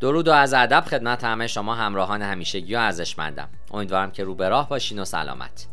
درود 0.00 0.28
و 0.28 0.32
از 0.32 0.54
ادب 0.54 0.84
خدمت 0.90 1.24
همه 1.24 1.46
شما 1.46 1.74
همراهان 1.74 2.22
همیشگی 2.22 2.74
و 2.74 2.78
ارزشمندم. 2.78 3.48
امیدوارم 3.70 4.10
که 4.10 4.24
رو 4.24 4.34
به 4.34 4.48
راه 4.48 4.68
باشین 4.68 4.98
و 4.98 5.04
سلامت. 5.04 5.66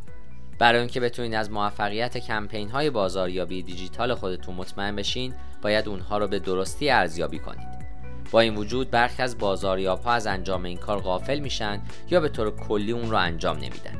برای 0.59 0.79
اینکه 0.79 0.99
بتونید 0.99 1.33
از 1.33 1.51
موفقیت 1.51 2.17
کمپین 2.17 2.70
های 2.70 2.89
بازاریابی 2.89 3.63
دیجیتال 3.63 4.13
خودتون 4.13 4.55
مطمئن 4.55 4.96
بشین 4.96 5.33
باید 5.62 5.88
اونها 5.88 6.17
رو 6.17 6.28
به 6.28 6.39
درستی 6.39 6.89
ارزیابی 6.89 7.39
کنید. 7.39 7.83
با 8.31 8.39
این 8.39 8.55
وجود 8.55 8.91
برخی 8.91 9.23
از 9.23 9.38
بازاریاب 9.38 10.04
ها 10.04 10.11
از 10.11 10.27
انجام 10.27 10.65
این 10.65 10.77
کار 10.77 10.99
غافل 10.99 11.39
میشن 11.39 11.81
یا 12.09 12.19
به 12.19 12.29
طور 12.29 12.51
کلی 12.55 12.91
اون 12.91 13.11
رو 13.11 13.17
انجام 13.17 13.57
نمیدن. 13.57 13.97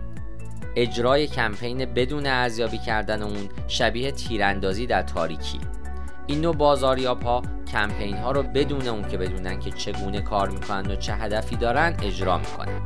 اجرای 0.76 1.28
کمپین 1.28 1.86
بدون 1.86 2.28
ارزیابی 2.28 2.78
کردن 2.78 3.22
اون 3.22 3.50
شبیه 3.68 4.12
تیراندازی 4.12 4.88
در 4.88 5.02
تاریکی. 5.02 5.60
این 6.28 6.42
نوع 6.42 6.56
بازاریاب 6.56 7.24
ها 7.24 7.42
کمپین 7.72 8.18
ها 8.18 8.32
رو 8.32 8.44
بدون 8.44 8.88
اون 8.88 9.08
که 9.08 9.18
بدونن 9.18 9.60
که 9.60 9.72
چگونه 9.72 10.22
کار 10.22 10.50
می‌کنن 10.50 10.92
و 10.92 10.96
چه 10.96 11.14
هدفی 11.14 11.56
دارن 11.56 11.96
اجرا 12.04 12.38
می‌کنن. 12.38 12.82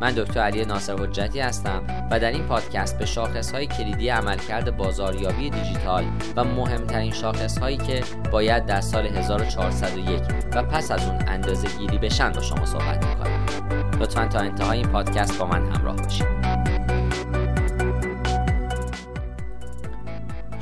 من 0.00 0.12
دکتر 0.12 0.40
علی 0.40 0.64
ناصر 0.64 0.96
حجتی 0.96 1.40
هستم 1.40 1.82
و 2.10 2.20
در 2.20 2.30
این 2.30 2.42
پادکست 2.42 2.98
به 2.98 3.06
شاخص 3.06 3.52
های 3.52 3.66
کلیدی 3.66 4.08
عملکرد 4.08 4.76
بازاریابی 4.76 5.50
دیجیتال 5.50 6.04
و 6.36 6.44
مهمترین 6.44 7.12
شاخص 7.12 7.58
هایی 7.58 7.76
که 7.76 8.02
باید 8.32 8.66
در 8.66 8.80
سال 8.80 9.06
1401 9.06 10.22
و 10.54 10.62
پس 10.62 10.90
از 10.90 11.08
اون 11.08 11.28
اندازه 11.28 11.68
گیری 11.78 11.98
بشن 11.98 12.32
با 12.32 12.40
شما 12.40 12.66
صحبت 12.66 13.06
می‌کنم. 13.06 14.00
لطفا 14.00 14.26
تا 14.26 14.38
انتهای 14.38 14.78
این 14.78 14.88
پادکست 14.88 15.38
با 15.38 15.46
من 15.46 15.66
همراه 15.66 15.96
باشید. 15.96 16.41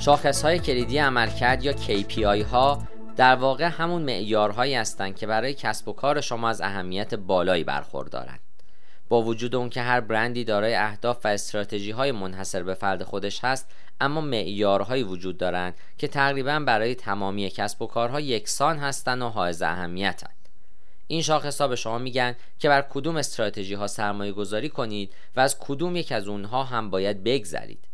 شاخص 0.00 0.42
های 0.42 0.58
کلیدی 0.58 0.98
عملکرد 0.98 1.64
یا 1.64 1.72
KPI 1.72 2.44
ها 2.44 2.82
در 3.16 3.34
واقع 3.34 3.64
همون 3.64 4.02
معیارهایی 4.02 4.74
هستند 4.74 5.16
که 5.16 5.26
برای 5.26 5.54
کسب 5.54 5.88
و 5.88 5.92
کار 5.92 6.20
شما 6.20 6.48
از 6.48 6.60
اهمیت 6.60 7.14
بالایی 7.14 7.64
برخوردارند. 7.64 8.40
با 9.08 9.22
وجود 9.22 9.54
اون 9.54 9.70
که 9.70 9.82
هر 9.82 10.00
برندی 10.00 10.44
دارای 10.44 10.74
اهداف 10.74 11.24
و 11.24 11.28
استراتژی 11.28 11.90
های 11.90 12.12
منحصر 12.12 12.62
به 12.62 12.74
فرد 12.74 13.02
خودش 13.02 13.44
هست 13.44 13.70
اما 14.00 14.20
معیارهایی 14.20 15.02
وجود 15.02 15.38
دارند 15.38 15.74
که 15.98 16.08
تقریبا 16.08 16.58
برای 16.58 16.94
تمامی 16.94 17.50
کسب 17.50 17.82
و 17.82 17.86
کارها 17.86 18.20
یکسان 18.20 18.78
هستند 18.78 19.22
و 19.22 19.28
حائز 19.28 19.62
اهمیتند 19.62 20.48
این 21.06 21.22
شاخص 21.22 21.60
ها 21.60 21.68
به 21.68 21.76
شما 21.76 21.98
میگن 21.98 22.36
که 22.58 22.68
بر 22.68 22.82
کدوم 22.90 23.16
استراتژی 23.16 23.74
ها 23.74 23.86
سرمایه 23.86 24.32
گذاری 24.32 24.68
کنید 24.68 25.12
و 25.36 25.40
از 25.40 25.58
کدوم 25.58 25.96
یک 25.96 26.12
از 26.12 26.28
اونها 26.28 26.64
هم 26.64 26.90
باید 26.90 27.24
بگذرید 27.24 27.89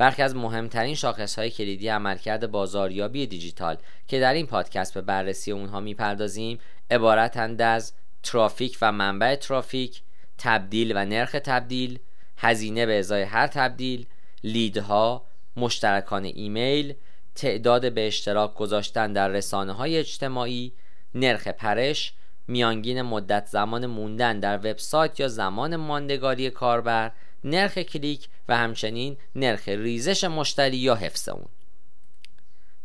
برخی 0.00 0.22
از 0.22 0.36
مهمترین 0.36 0.94
شاخص 0.94 1.38
های 1.38 1.50
کلیدی 1.50 1.88
عملکرد 1.88 2.50
بازاریابی 2.50 3.26
دیجیتال 3.26 3.76
که 4.08 4.20
در 4.20 4.34
این 4.34 4.46
پادکست 4.46 4.94
به 4.94 5.00
بررسی 5.00 5.52
اونها 5.52 5.80
می‌پردازیم 5.80 6.58
عبارتند 6.90 7.62
از 7.62 7.92
ترافیک 8.22 8.78
و 8.82 8.92
منبع 8.92 9.34
ترافیک 9.34 10.02
تبدیل 10.38 10.92
و 10.96 11.04
نرخ 11.04 11.36
تبدیل 11.44 11.98
هزینه 12.36 12.86
به 12.86 12.98
ازای 12.98 13.22
هر 13.22 13.46
تبدیل 13.46 14.06
لیدها 14.44 15.24
مشترکان 15.56 16.24
ایمیل 16.24 16.94
تعداد 17.34 17.92
به 17.92 18.06
اشتراک 18.06 18.54
گذاشتن 18.54 19.12
در 19.12 19.28
رسانه 19.28 19.72
های 19.72 19.96
اجتماعی 19.96 20.72
نرخ 21.14 21.48
پرش 21.48 22.12
میانگین 22.48 23.02
مدت 23.02 23.46
زمان 23.46 23.86
موندن 23.86 24.40
در 24.40 24.56
وبسایت 24.56 25.20
یا 25.20 25.28
زمان 25.28 25.76
ماندگاری 25.76 26.50
کاربر 26.50 27.12
نرخ 27.44 27.78
کلیک 27.78 28.28
و 28.50 28.56
همچنین 28.56 29.16
نرخ 29.34 29.68
ریزش 29.68 30.24
مشتری 30.24 30.76
یا 30.76 30.94
حفظ 30.94 31.28
اون. 31.28 31.48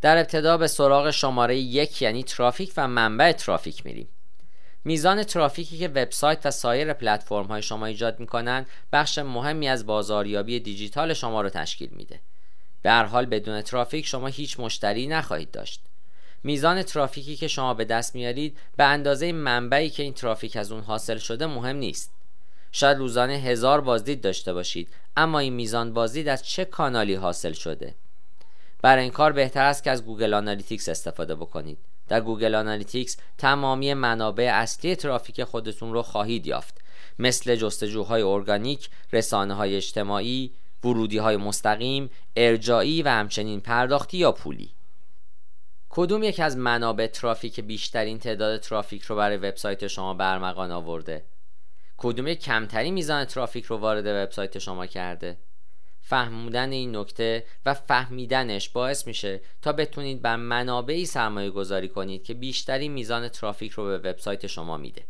در 0.02 0.18
ابتدا 0.18 0.58
به 0.58 0.68
سراغ 0.68 1.12
شماره 1.12 1.58
یک 1.58 2.02
یعنی 2.02 2.24
ترافیک 2.24 2.74
و 2.78 2.88
منبع 2.88 3.32
ترافیک 3.32 3.86
میریم. 3.86 4.08
میزان 4.84 5.24
ترافیکی 5.24 5.78
که 5.78 5.88
وبسایت 5.88 6.46
و 6.46 6.52
سایر 6.52 6.94
پلتفرم 6.94 7.46
های 7.46 7.62
شما 7.62 7.86
ایجاد 7.86 8.20
می‌کنن 8.20 8.66
بخش 8.94 9.18
مهمی 9.18 9.68
از 9.68 9.86
بازاریابی 9.86 10.59
دیجیتال 10.59 11.14
شما 11.14 11.42
رو 11.42 11.50
تشکیل 11.50 11.90
میده. 11.92 12.20
به 12.81 12.92
هر 12.92 13.06
حال 13.06 13.25
بدون 13.25 13.62
ترافیک 13.62 14.06
شما 14.06 14.28
هیچ 14.28 14.59
مشتری 14.59 15.08
نخواهید 15.08 15.52
داشت. 15.52 15.81
میزان 16.44 16.84
ترافیکی 16.84 17.36
که 17.36 17.48
شما 17.48 17.74
به 17.74 17.86
دست 17.86 18.16
میارید 18.16 18.58
به 18.78 18.84
اندازه 18.84 19.31
منبعی 19.31 19.90
که 19.90 20.04
این 20.04 20.14
ترافیک 20.14 20.56
از 20.56 20.72
اون 20.72 20.84
حاصل 20.84 21.18
شده 21.18 21.46
مهم 21.46 21.75
نیست. 21.75 22.15
شاید 22.78 22.97
روزانه 22.97 23.34
هزار 23.34 23.81
بازدید 23.81 24.22
داشته 24.22 24.53
باشید 24.53 24.90
اما 25.18 25.40
این 25.40 25.53
میزان 25.53 25.94
بازدید 25.94 26.28
از 26.28 26.44
چه 26.44 26.66
کانالی 26.66 27.13
حاصل 27.16 27.52
شده 27.52 27.96
برای 28.81 29.03
این 29.03 29.12
کار 29.12 29.31
بهتر 29.31 29.66
است 29.66 29.84
که 29.84 29.91
از 29.91 30.06
Google 30.06 30.34
Analytics 30.34 30.90
استفاده 30.90 31.36
بکنید 31.36 31.78
در 32.08 32.22
Google 32.22 32.56
Analytics 32.56 33.18
تمامی 33.38 33.94
منابع 33.94 34.52
اصلی 34.53 34.96
ترافیک 34.96 35.44
خودتون 35.44 35.94
رو 35.94 36.02
خواهید 36.02 36.47
یافت 36.47 36.81
مثل 37.19 37.56
جستجوهای 37.56 38.22
ارگانیک، 38.22 38.90
رسانه 39.13 39.53
های 39.53 39.75
اجتماعی، 39.75 40.52
ورودی 40.84 41.18
های 41.18 41.38
مستقیم، 41.38 42.09
ارجاعی 42.36 43.02
و 43.02 43.07
همچنین 43.07 43.59
پرداختی 43.62 44.18
یا 44.18 44.31
پولی. 44.31 44.69
کدوم 45.90 46.24
یک 46.24 46.40
از 46.40 46.57
منابع 46.57 47.07
ترافیک 47.07 47.59
بیشترین 47.59 48.19
تعداد 48.19 48.59
ترافیک 48.59 49.03
رو 49.03 49.16
برای 49.16 49.38
وبسایت 49.38 49.88
شما 49.88 50.13
به 50.13 50.33
ارمغان 50.33 50.72
آورده؟ 50.72 51.25
کدوم 51.97 52.33
کمتری 52.33 52.91
میزان 52.91 53.25
ترافیک 53.25 53.66
رو 53.66 53.78
وارد 53.78 54.06
وبسایت 54.06 54.59
شما 54.59 54.85
کرده؟ 54.85 55.38
فهمودن 56.01 56.72
این 56.72 56.95
نکته 56.95 57.45
و 57.66 57.73
فهمیدنش 57.73 58.69
باعث 58.69 59.07
میشه 59.07 59.41
تا 59.61 59.72
بتونید 59.73 60.22
بر 60.22 60.35
منابعی 60.35 61.06
سرمایه 61.06 61.50
گذاری 61.50 61.89
کنید 61.89 62.23
که 62.23 62.33
بیشتری 62.33 62.89
میزان 62.89 63.28
ترافیک 63.28 63.72
رو 63.72 63.85
به 63.85 63.97
وبسایت 63.97 64.47
شما 64.47 64.78
میده. 64.78 65.06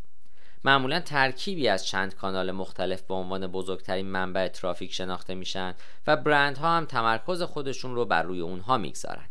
معمولا 0.63 0.99
ترکیبی 0.99 1.67
از 1.67 1.85
چند 1.85 2.15
کانال 2.15 2.51
مختلف 2.51 3.01
به 3.01 3.13
عنوان 3.13 3.47
بزرگترین 3.47 4.05
منبع 4.05 4.47
ترافیک 4.47 4.93
شناخته 4.93 5.35
میشن 5.35 5.73
و 6.07 6.17
برندها 6.17 6.77
هم 6.77 6.85
تمرکز 6.85 7.41
خودشون 7.41 7.95
رو 7.95 8.05
بر 8.05 8.23
روی 8.23 8.39
اونها 8.39 8.77
می‌گذارن. 8.77 9.25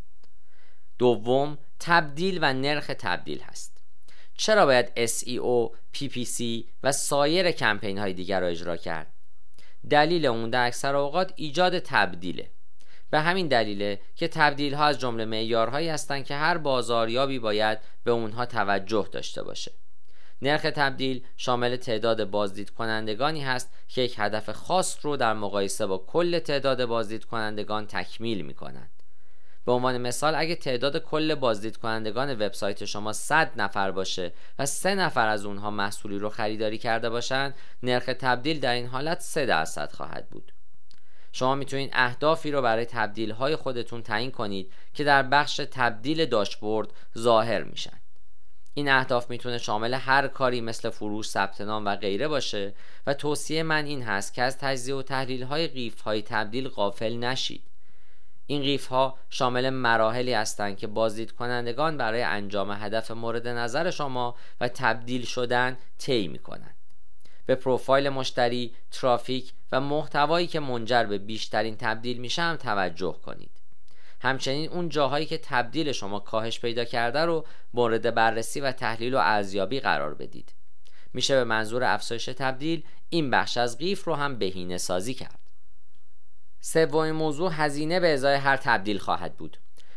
دوم 0.98 1.59
تبدیل 1.81 2.38
و 2.42 2.53
نرخ 2.53 2.86
تبدیل 2.98 3.41
هست. 3.41 3.74
چرا 4.37 4.67
باید 4.67 5.06
SEO، 5.06 5.71
PPC 5.97 6.65
و 6.83 6.93
سایر 6.93 7.50
کمپین 7.50 7.99
های 7.99 8.12
دیگر 8.12 8.41
را 8.41 8.47
اجرا 8.47 8.77
کرد؟ 8.77 9.06
دلیل 9.91 10.27
اون 10.27 10.50
در 10.50 10.67
اکثر 10.67 10.97
اوقات 10.97 11.33
ایجاد 11.37 11.78
تبدیله 11.78 12.50
به 13.11 13.21
همین 13.21 13.49
دلیله 13.49 14.00
که 14.17 14.28
تبدیل 14.28 14.75
ها 14.75 14.84
از 14.84 14.99
جمله 14.99 15.25
معیارهایی 15.25 15.89
هستند 15.89 16.25
که 16.25 16.34
هر 16.34 16.59
بازاریابی 16.59 17.39
باید 17.39 17.78
به 18.05 18.11
اونها 18.11 18.47
توجه 18.47 19.09
داشته 19.12 19.43
باشه 19.43 19.72
نرخ 20.43 20.62
تبدیل 20.62 21.25
شامل 21.37 21.77
تعداد 21.77 22.25
بازدید 22.25 22.71
کنندگانی 22.71 23.41
هست 23.41 23.72
که 23.89 24.03
یک 24.03 24.15
هدف 24.19 24.51
خاص 24.51 24.99
رو 25.03 25.16
در 25.16 25.33
مقایسه 25.33 25.87
با 25.87 25.99
کل 25.99 26.39
تعداد 26.39 26.84
بازدید 26.84 27.25
کنندگان 27.25 27.87
تکمیل 27.87 28.43
می 28.43 28.55
کنند. 28.55 28.94
به 29.65 29.73
عنوان 29.73 29.99
مثال 29.99 30.35
اگه 30.35 30.55
تعداد 30.55 30.99
کل 30.99 31.35
بازدید 31.35 31.77
کنندگان 31.77 32.33
وبسایت 32.33 32.85
شما 32.85 33.13
100 33.13 33.53
نفر 33.57 33.91
باشه 33.91 34.33
و 34.59 34.67
سه 34.67 34.95
نفر 34.95 35.29
از 35.29 35.45
اونها 35.45 35.71
محصولی 35.71 36.19
رو 36.19 36.29
خریداری 36.29 36.79
کرده 36.79 37.11
باشن 37.11 37.55
نرخ 37.83 38.05
تبدیل 38.05 38.61
در 38.61 38.73
این 38.73 38.87
حالت 38.87 39.21
3 39.21 39.47
درصد 39.47 39.93
خواهد 39.93 40.29
بود. 40.31 40.53
شما 41.33 41.55
می‌تونید 41.55 41.91
اهدافی 41.93 42.51
رو 42.51 42.63
برای 42.63 42.85
تبدیل 42.85 43.31
های 43.31 43.57
خودتون 43.57 44.03
تعیین 44.03 44.31
کنید 44.31 44.73
که 44.95 45.05
در 45.05 45.23
بخش 45.23 45.61
تبدیل 45.71 46.27
داشبورد 46.27 46.89
ظاهر 47.19 47.63
میشن. 47.63 48.01
این 48.75 48.89
اهداف 48.89 49.31
می‌تونه 49.31 49.59
شامل 49.59 49.95
هر 49.95 50.29
کاری 50.29 50.61
مثل 50.61 50.91
فروش، 50.91 51.29
ثبت 51.29 51.61
نام 51.61 51.85
و 51.85 51.97
غیره 51.97 52.29
باشه 52.29 52.75
و 53.07 53.15
توصیه 53.15 53.63
من 53.63 53.85
این 53.85 54.03
هست 54.03 54.35
که 54.35 54.43
از 54.43 54.59
تجزیه 54.59 54.95
و 54.95 55.03
تحلیل 55.03 55.43
های 55.43 55.69
قیف 55.69 56.01
های 56.01 56.23
تبدیل 56.23 56.69
غافل 56.69 57.17
نشید. 57.17 57.63
این 58.47 58.62
قیف 58.62 58.87
ها 58.87 59.19
شامل 59.31 59.71
مراحلی 59.71 60.32
هستند 60.32 60.77
که 60.77 60.87
بازدید 60.87 61.32
کنندگان 61.32 61.97
برای 61.97 62.22
انجام 62.22 62.71
هدف 62.71 63.10
مورد 63.10 63.48
نظر 63.48 63.91
شما 63.91 64.34
و 64.60 64.69
تبدیل 64.69 65.24
شدن 65.24 65.78
طی 65.98 66.28
می 66.28 66.39
کنند. 66.39 66.74
به 67.47 67.54
پروفایل 67.54 68.09
مشتری، 68.09 68.74
ترافیک 68.91 69.53
و 69.72 69.80
محتوایی 69.80 70.47
که 70.47 70.60
منجر 70.60 71.04
به 71.04 71.19
بیشترین 71.19 71.77
تبدیل 71.77 72.19
میشه 72.19 72.42
هم 72.42 72.57
توجه 72.57 73.16
کنید. 73.24 73.51
همچنین 74.21 74.71
اون 74.71 74.89
جاهایی 74.89 75.27
که 75.27 75.39
تبدیل 75.39 75.92
شما 75.92 76.19
کاهش 76.19 76.60
پیدا 76.60 76.84
کرده 76.84 77.21
رو 77.21 77.45
مورد 77.74 78.15
بررسی 78.15 78.60
و 78.60 78.72
تحلیل 78.72 79.15
و 79.15 79.19
ارزیابی 79.19 79.80
قرار 79.80 80.15
بدید. 80.15 80.53
میشه 81.13 81.34
به 81.34 81.45
منظور 81.45 81.84
افزایش 81.84 82.24
تبدیل 82.24 82.83
این 83.10 83.30
بخش 83.30 83.57
از 83.57 83.78
قیف 83.78 84.04
رو 84.04 84.15
هم 84.15 84.39
بهینه 84.39 84.78
سازی 84.78 85.15
کرد. 85.15 85.44
سومین 86.66 87.13
موضوع 87.13 87.51
هزینه 87.53 88.01
به 88.01 88.13
ازای 88.13 88.34
هر 88.34 88.57
تبدیل 88.57 88.99
خواهد 88.99 89.34
بود. 89.34 89.57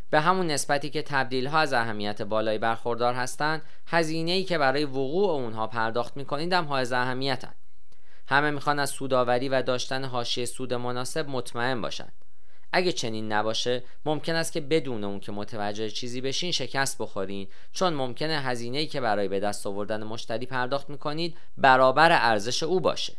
به 0.10 0.20
همون 0.20 0.48
نسبتی 0.48 0.90
که 0.90 1.02
تبدیل 1.02 1.48
ها 1.48 1.60
از 1.60 1.74
اهمیت 1.74 2.22
بالایی 2.22 2.58
برخوردار 2.58 3.14
هستند 3.14 3.62
هزینه 3.88 4.32
ای 4.32 4.44
که 4.44 4.58
برای 4.58 4.86
وقوع 4.86 5.32
اونها 5.32 5.68
پرداخت 5.68 6.18
می‌کنید 6.18 6.54
هم 6.54 6.66
های 6.66 6.94
اهمیتند 6.94 7.56
همه 8.28 8.52
می‌خوان 8.52 8.80
از 8.80 8.90
سوداوری 8.90 9.50
و 9.50 9.62
داشتن 9.62 10.06
حاشیه 10.06 10.46
سود 10.46 10.74
مناسب 10.74 11.30
مطمئن 11.30 11.82
باشند 11.82 12.14
اگه 12.72 12.92
چنین 12.92 13.32
نباشه 13.32 13.84
ممکن 14.06 14.36
است 14.36 14.52
که 14.52 14.62
بدون 14.62 15.04
اون 15.04 15.20
که 15.20 15.32
متوجه 15.32 15.90
چیزی 15.90 16.22
بشین 16.22 16.52
شکست 16.52 16.98
بخورین 16.98 17.48
چون 17.74 17.94
ممکنه 17.94 18.42
هزینه‌ای 18.42 18.88
که 18.88 19.02
برای 19.02 19.28
به 19.28 19.40
دست 19.40 19.68
آوردن 19.68 20.04
مشتری 20.04 20.46
پرداخت 20.46 20.90
می‌کنید 20.90 21.38
برابر 21.58 22.12
ارزش 22.12 22.64
او 22.64 22.80
باشه. 22.80 23.14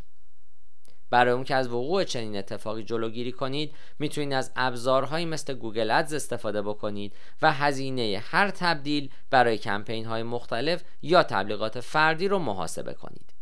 برای 1.11 1.33
اون 1.33 1.45
که 1.45 1.55
از 1.55 1.69
وقوع 1.69 2.05
چنین 2.05 2.37
اتفاقی 2.37 2.83
جلوگیری 2.83 3.33
کنید 3.33 3.75
می‌تونید 3.99 4.33
از 4.33 4.53
ابزارهایی 4.57 5.27
مثل 5.27 5.55
Google 5.55 5.91
Ads 5.91 6.15
استفاده 6.15 6.63
بکنید 6.63 7.13
و 7.43 7.53
هزینه 7.53 8.23
هر 8.25 8.51
تبدیل 8.51 9.11
برای 9.31 9.59
کمپین 9.59 10.05
های 10.05 10.23
مختلف 10.23 10.83
یا 11.03 11.23
تبلیغات 11.23 11.81
فردی 11.81 12.29
رو 12.29 12.39
محاسبه 12.39 12.93
کنید. 12.93 13.35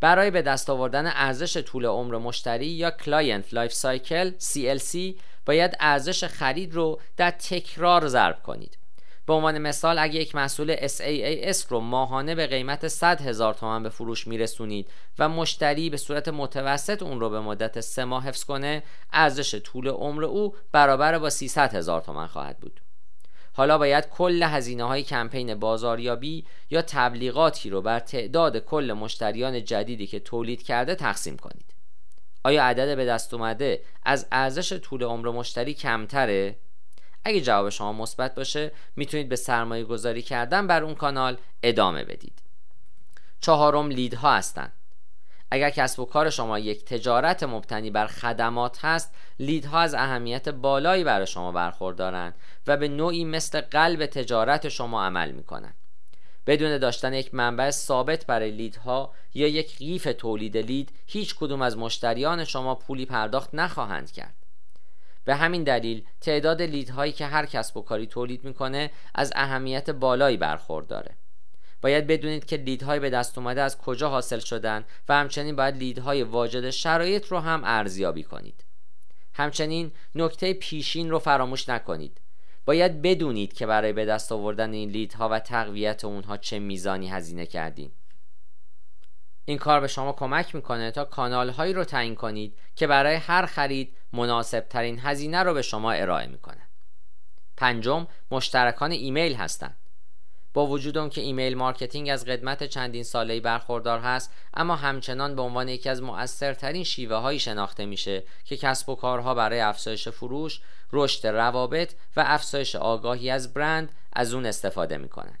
برای 0.00 0.30
به 0.30 0.42
دست 0.42 0.70
آوردن 0.70 1.06
ارزش 1.06 1.56
طول 1.56 1.86
عمر 1.86 2.18
مشتری 2.18 2.66
یا 2.66 2.90
client 2.90 3.54
life 3.54 3.72
cycle 3.72 4.30
CLC 4.30 5.20
باید 5.46 5.76
ارزش 5.80 6.24
خرید 6.24 6.74
رو 6.74 7.00
در 7.16 7.30
تکرار 7.30 8.08
ضرب 8.08 8.42
کنید. 8.42 8.78
به 9.26 9.32
عنوان 9.32 9.58
مثال 9.58 9.98
اگه 9.98 10.20
یک 10.20 10.34
محصول 10.34 10.76
SaaS 10.76 11.66
رو 11.68 11.80
ماهانه 11.80 12.34
به 12.34 12.46
قیمت 12.46 12.88
100 12.88 13.22
هزار 13.22 13.54
تومن 13.54 13.82
به 13.82 13.88
فروش 13.88 14.26
میرسونید 14.26 14.88
و 15.18 15.28
مشتری 15.28 15.90
به 15.90 15.96
صورت 15.96 16.28
متوسط 16.28 17.02
اون 17.02 17.20
رو 17.20 17.30
به 17.30 17.40
مدت 17.40 17.80
سه 17.80 18.04
ماه 18.04 18.24
حفظ 18.24 18.44
کنه 18.44 18.82
ارزش 19.12 19.54
طول 19.54 19.88
عمر 19.88 20.24
او 20.24 20.54
برابر 20.72 21.18
با 21.18 21.30
300 21.30 21.74
هزار 21.74 22.00
تومن 22.00 22.26
خواهد 22.26 22.58
بود. 22.58 22.80
حالا 23.52 23.78
باید 23.78 24.08
کل 24.08 24.42
هزینه 24.42 24.84
های 24.84 25.02
کمپین 25.02 25.54
بازاریابی 25.54 26.44
یا 26.70 26.82
تبلیغاتی 26.82 27.70
رو 27.70 27.82
بر 27.82 28.00
تعداد 28.00 28.58
کل 28.58 28.92
مشتریان 28.92 29.64
جدیدی 29.64 30.06
که 30.06 30.20
تولید 30.20 30.62
کرده 30.62 30.94
تقسیم 30.94 31.36
کنید. 31.36 31.74
آیا 32.44 32.64
عدد 32.64 32.96
به 32.96 33.04
دست 33.04 33.34
اومده 33.34 33.82
از 34.02 34.26
ارزش 34.32 34.72
طول 34.72 35.02
عمر 35.02 35.28
مشتری 35.28 35.74
کمتره؟ 35.74 36.56
اگه 37.24 37.40
جواب 37.40 37.68
شما 37.68 37.92
مثبت 37.92 38.34
باشه 38.34 38.72
می‌تونید 38.96 39.28
به 39.28 39.36
سرمایه 39.36 39.84
گذاری 39.84 40.22
کردن 40.22 40.66
بر 40.66 40.82
اون 40.82 40.94
کانال 40.94 41.38
ادامه 41.62 42.04
بدید. 42.04 42.42
چهارم 43.40 43.90
لیدها 43.90 44.34
هستند 44.34 44.72
اگر 45.50 45.70
کسب 45.70 46.00
و 46.00 46.04
کار 46.04 46.30
شما 46.30 46.58
یک 46.58 46.84
تجارت 46.84 47.42
مبتنی 47.42 47.90
بر 47.90 48.06
خدمات 48.06 48.84
هست 48.84 49.14
لیدها 49.38 49.80
از 49.80 49.94
اهمیت 49.94 50.48
بالایی 50.48 51.04
برای 51.04 51.26
شما 51.26 51.52
برخوردارند 51.52 52.34
و 52.66 52.76
به 52.76 52.88
نوعی 52.88 53.24
مثل 53.24 53.60
قلب 53.60 54.06
تجارت 54.06 54.68
شما 54.68 55.04
عمل 55.04 55.30
می‌کنند 55.30 55.74
بدون 56.46 56.78
داشتن 56.78 57.14
یک 57.14 57.34
منبع 57.34 57.70
ثابت 57.70 58.26
برای 58.26 58.50
لیدها 58.50 59.12
یا 59.34 59.48
یک 59.48 59.78
قیف 59.78 60.08
تولید 60.18 60.56
لید 60.56 60.92
هیچ 61.06 61.34
کدوم 61.34 61.62
از 61.62 61.76
مشتریان 61.76 62.44
شما 62.44 62.74
پولی 62.74 63.06
پرداخت 63.06 63.50
نخواهند 63.52 64.12
کرد. 64.12 64.43
به 65.24 65.34
همین 65.34 65.64
دلیل 65.64 66.04
تعداد 66.20 66.62
لیدهایی 66.62 67.12
که 67.12 67.26
هر 67.26 67.46
کسب 67.46 67.76
و 67.76 67.82
کاری 67.82 68.06
تولید 68.06 68.44
می‌کنه 68.44 68.90
از 69.14 69.32
اهمیت 69.36 69.90
بالایی 69.90 70.36
برخورداره 70.36 71.16
باید 71.82 72.06
بدونید 72.06 72.44
که 72.44 72.56
لیدهای 72.56 73.00
به 73.00 73.10
دست 73.10 73.38
اومده 73.38 73.62
از 73.62 73.78
کجا 73.78 74.08
حاصل 74.08 74.38
شدن 74.38 74.84
و 75.08 75.14
همچنین 75.14 75.56
باید 75.56 75.76
لیدهای 75.76 76.22
واجد 76.22 76.70
شرایط 76.70 77.26
رو 77.26 77.38
هم 77.38 77.62
ارزیابی 77.64 78.22
کنید. 78.22 78.64
همچنین 79.34 79.92
نکته 80.14 80.52
پیشین 80.52 81.10
رو 81.10 81.18
فراموش 81.18 81.68
نکنید. 81.68 82.20
باید 82.64 83.02
بدونید 83.02 83.52
که 83.52 83.66
برای 83.66 83.92
به 83.92 84.04
دست 84.04 84.32
آوردن 84.32 84.72
این 84.72 84.90
لیدها 84.90 85.28
و 85.28 85.38
تقویت 85.38 86.04
اونها 86.04 86.36
چه 86.36 86.58
میزانی 86.58 87.08
هزینه 87.08 87.46
کردین. 87.46 87.90
این 89.44 89.58
کار 89.58 89.80
به 89.80 89.86
شما 89.86 90.12
کمک 90.12 90.54
می‌کنه 90.54 90.90
تا 90.90 91.04
کانال 91.04 91.50
هایی 91.50 91.72
رو 91.72 91.84
تعیین 91.84 92.14
کنید 92.14 92.58
که 92.76 92.86
برای 92.86 93.14
هر 93.14 93.46
خرید 93.46 93.93
مناسب 94.14 94.60
ترین 94.60 94.98
هزینه 94.98 95.42
رو 95.42 95.54
به 95.54 95.62
شما 95.62 95.92
ارائه 95.92 96.26
می‌کنه 96.26 96.62
پنجم 97.56 98.06
مشترکان 98.30 98.90
ایمیل 98.90 99.34
هستند 99.34 99.76
با 100.54 100.66
وجود 100.66 100.98
اون 100.98 101.10
که 101.10 101.20
ایمیل 101.20 101.56
marketing 101.56 102.08
از 102.10 102.24
قدمت 102.24 102.64
چندین 102.64 103.02
ساله‌ای 103.02 103.40
برخوردار 103.40 103.98
هست 103.98 104.32
اما 104.54 104.76
همچنان 104.76 105.36
به 105.36 105.42
عنوان 105.42 105.68
یکی 105.68 105.88
از 105.88 106.02
مؤثرترین 106.02 106.84
شیوه 106.84 107.16
هایی 107.16 107.38
شناخته 107.38 107.86
میشه 107.86 108.22
که 108.44 108.56
کسب 108.56 108.88
و 108.88 108.94
کارها 108.94 109.34
برای 109.34 109.60
افزایش 109.60 110.08
فروش، 110.08 110.60
رشد 110.92 111.26
روابط 111.26 111.94
و 112.16 112.24
افزایش 112.26 112.76
آگاهی 112.76 113.30
از 113.30 113.54
برند 113.54 113.92
از 114.12 114.34
اون 114.34 114.46
استفاده 114.46 114.98
می‌کنن. 114.98 115.38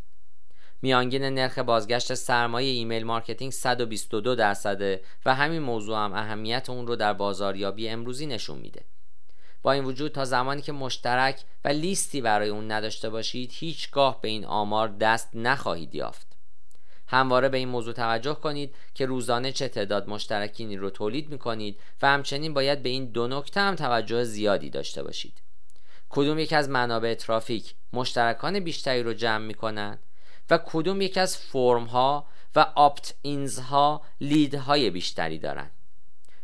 میانگین 0.84 1.24
نرخ 1.24 1.58
بازگشت 1.58 2.14
سرمایه 2.14 2.72
ایمیل 2.72 3.04
marketing 3.04 3.52
122 3.52 4.34
درصده 4.34 5.00
و 5.26 5.34
همین 5.34 5.62
موضوع 5.62 5.96
هم 5.96 6.12
اهمیت 6.12 6.70
اون 6.70 6.86
رو 6.86 6.96
در 6.96 7.12
بازاریابی 7.12 7.88
امروزی 7.88 8.26
نشون 8.26 8.58
میده. 8.58 8.84
با 9.62 9.72
این 9.72 9.84
وجود 9.84 10.12
تا 10.12 10.24
زمانی 10.24 10.62
که 10.62 10.72
مشترک 10.72 11.40
و 11.64 11.68
لیستی 11.68 12.20
برای 12.20 12.48
اون 12.48 12.72
نداشته 12.72 13.10
باشید 13.10 13.50
هیچگاه 13.54 14.20
به 14.20 14.28
این 14.28 14.44
آمار 14.44 14.88
دست 14.88 15.28
نخواهید 15.34 15.94
یافت. 15.94 16.26
همواره 17.06 17.48
به 17.48 17.58
این 17.58 17.68
موضوع 17.68 17.94
توجه 17.94 18.34
کنید 18.34 18.74
که 18.94 19.06
روزانه 19.06 19.52
چه 19.52 19.68
تعداد 19.68 20.08
مشترکینی 20.08 20.76
رو 20.76 20.90
تولید 20.90 21.30
می 21.30 21.38
کنید 21.38 21.80
و 22.02 22.06
همچنین 22.06 22.54
باید 22.54 22.82
به 22.82 22.88
این 22.88 23.04
دو 23.04 23.28
نکته 23.28 23.60
هم 23.60 23.74
توجه 23.74 24.24
زیادی 24.24 24.70
داشته 24.70 25.02
باشید. 25.02 25.42
کدوم 26.10 26.38
یک 26.38 26.52
از 26.52 26.68
منابع 26.68 27.14
ترافیک 27.14 27.74
مشترکان 27.92 28.60
بیشتری 28.60 29.02
رو 29.02 29.12
جمع 29.12 29.46
می 29.46 29.54
کنند 29.54 29.98
و 30.50 30.58
کدوم 30.66 31.00
یک 31.00 31.18
از 31.18 31.36
فرم 31.36 31.84
ها 31.84 32.26
و 32.56 32.66
آپت 32.74 33.14
اینز 33.22 33.58
ها 33.58 34.02
لید 34.20 34.54
های 34.54 34.90
بیشتری 34.90 35.38
دارند. 35.38 35.70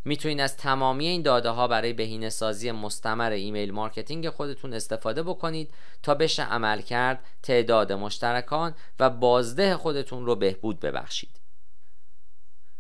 می‌تونید 0.04 0.40
از 0.40 0.56
تمامی 0.56 1.06
این 1.06 1.22
داده 1.22 1.48
ها 1.50 1.68
برای 1.68 1.92
بهینه 1.92 2.28
سازی 2.28 2.70
مستمر 2.70 3.30
ایمیل 3.30 3.72
marketing 3.72 4.30
خودتون 4.30 4.74
استفاده 4.74 5.22
بکنید 5.22 5.70
تا 6.02 6.14
بشه 6.14 6.42
عملکرد 6.42 7.24
تعداد 7.42 7.92
مشترکان 7.92 8.74
و 9.00 9.10
بازده 9.10 9.76
خودتون 9.76 10.26
رو 10.26 10.36
بهبود 10.36 10.80
ببخشید. 10.80 11.40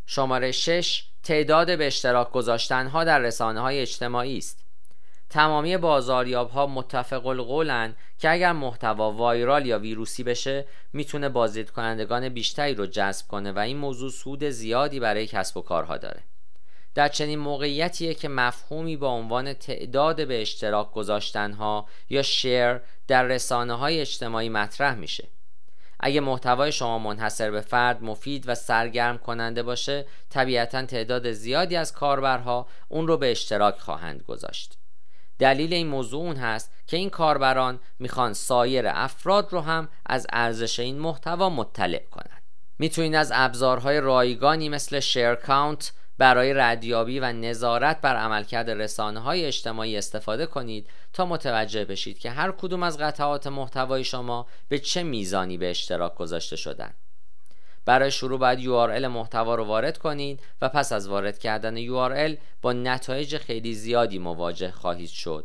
شماره 0.06 0.52
6 0.52 1.04
تعداد 1.22 1.78
به 1.78 1.86
اشتراک 1.86 2.30
گذاشتن 2.30 2.86
ها 2.86 3.04
در 3.04 3.18
رسانه 3.18 3.60
های 3.60 3.80
اجتماعی 3.80 4.38
است. 4.38 4.64
تمامی 5.30 5.76
بازاریاب 5.76 6.50
ها 6.50 6.66
متفق‌القولن 6.66 7.96
که 8.18 8.30
اگر 8.30 8.52
محتوا 8.52 9.12
viral 9.12 9.66
یا 9.66 9.78
ویروسی 9.78 10.24
بشه 10.24 10.66
می‌تونه 10.92 11.28
بازدید 11.28 11.70
کنندگان 11.70 12.28
بیشتری 12.28 12.74
رو 12.74 12.86
جذب 12.86 13.28
کنه 13.28 13.52
و 13.52 13.58
این 13.58 13.76
موضوع 13.76 14.10
سود 14.10 14.44
زیادی 14.44 15.00
برای 15.00 15.26
کسب 15.26 15.56
و 15.56 15.62
کارها 15.62 15.96
داره. 15.96 16.22
در 16.94 17.08
چنین 17.08 17.38
موقعیتیه 17.38 18.14
که 18.14 18.28
مفهومی 18.28 18.96
با 18.96 19.08
عنوان 19.08 19.52
تعداد 19.52 20.28
به 20.28 20.42
اشتراک 20.42 20.92
گذاشتنها 20.92 21.86
یا 22.08 22.22
شیر 22.22 22.80
در 23.06 23.22
رسانه 23.22 23.74
های 23.74 24.00
اجتماعی 24.00 24.48
مطرح 24.48 24.94
میشه. 24.94 25.28
اگه 26.00 26.20
محتوای 26.20 26.72
شما 26.72 26.98
منحصر 26.98 27.50
به 27.50 27.60
فرد 27.60 28.02
مفید 28.02 28.48
و 28.48 28.54
سرگرم 28.54 29.18
کننده 29.18 29.62
باشه 29.62 30.06
طبیعتا 30.30 30.86
تعداد 30.86 31.32
زیادی 31.32 31.76
از 31.76 31.92
کاربرها 31.92 32.66
اون 32.88 33.06
رو 33.06 33.16
به 33.16 33.30
اشتراک 33.30 33.78
خواهند 33.78 34.22
گذاشت. 34.22 34.79
دلیل 35.40 35.74
این 35.74 35.86
موضوع 35.86 36.22
اون 36.22 36.36
هست 36.36 36.72
که 36.86 36.96
این 36.96 37.10
کاربران 37.10 37.80
می‌خوان 37.98 38.32
سایر 38.32 38.84
افراد 38.88 39.52
رو 39.52 39.60
هم 39.60 39.88
از 40.06 40.26
ارزش 40.32 40.80
این 40.80 40.98
محتوا 40.98 41.48
مطلع 41.48 42.02
کنند 42.10 42.42
می‌تونید 42.78 43.14
از 43.14 43.32
ابزارهای 43.34 44.00
رایگانی 44.00 44.68
مثل 44.68 45.00
شیر 45.00 45.34
کاونت 45.34 45.92
برای 46.18 46.54
ردیابی 46.54 47.20
و 47.20 47.32
نظارت 47.32 48.00
بر 48.00 48.16
عملکرد 48.16 48.70
رسانه 48.70 49.20
های 49.20 49.44
اجتماعی 49.44 49.96
استفاده 49.96 50.46
کنید 50.46 50.86
تا 51.12 51.26
متوجه 51.26 51.84
بشید 51.84 52.18
که 52.18 52.30
هر 52.30 52.52
کدوم 52.52 52.82
از 52.82 52.98
قطعات 52.98 53.46
محتوای 53.46 54.04
شما 54.04 54.46
به 54.68 54.78
چه 54.78 55.02
میزانی 55.02 55.58
به 55.58 55.70
اشتراک 55.70 56.14
گذاشته 56.14 56.56
شدن. 56.56 56.94
برای 57.90 58.10
شروع 58.10 58.38
باید 58.38 58.60
URL 58.60 59.04
محتوا 59.04 59.54
رو 59.54 59.64
وارد 59.64 59.98
کنید 59.98 60.40
و 60.62 60.68
پس 60.68 60.92
از 60.92 61.08
وارد 61.08 61.38
کردن 61.38 61.86
URL 61.86 62.38
با 62.62 62.72
نتایج 62.72 63.36
خیلی 63.36 63.74
زیادی 63.74 64.18
مواجه 64.18 64.70
خواهید 64.70 65.08
شد. 65.08 65.44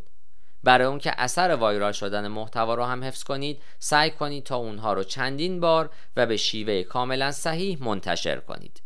برای 0.64 0.88
اون 0.88 1.00
که 1.00 1.14
اثر 1.18 1.56
وایرال 1.56 1.92
شدن 1.92 2.28
محتوا 2.28 2.76
رو 2.76 2.84
هم 2.84 3.04
حفظ 3.04 3.24
کنید 3.24 3.62
سعی 3.80 4.12
کنید 4.12 4.44
تا 4.44 4.56
اونها 4.56 4.94
رو 4.94 5.04
چندین 5.04 5.60
بار 5.60 5.90
و 6.16 6.26
به 6.26 6.38
شیوه 6.38 6.84
کاملا 6.84 7.32
صحیح 7.32 7.84
منتشر 7.84 8.40
کنید. 8.40 8.82